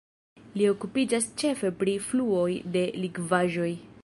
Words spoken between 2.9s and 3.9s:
likvaĵoj.